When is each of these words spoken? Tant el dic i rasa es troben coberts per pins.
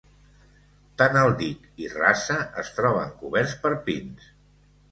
Tant 1.01 1.19
el 1.23 1.33
dic 1.41 1.67
i 1.85 1.91
rasa 1.93 2.39
es 2.63 2.73
troben 2.81 3.15
coberts 3.23 3.57
per 3.67 3.75
pins. 3.91 4.35